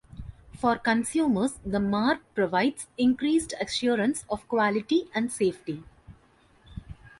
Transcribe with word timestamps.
For 0.57 0.79
consumers, 0.79 1.59
the 1.63 1.79
mark 1.79 2.21
provides 2.33 2.87
increased 2.97 3.53
assurance 3.61 4.25
of 4.31 4.47
quality 4.47 5.09
and 5.13 5.31
safety. 5.31 5.83